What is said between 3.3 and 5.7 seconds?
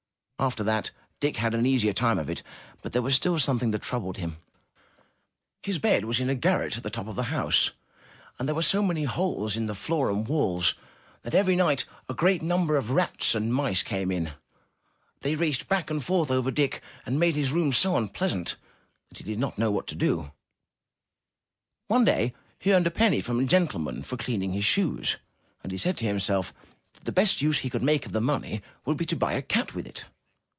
something else that troubled him. 33^ UP ONE PAIR OF STAIRS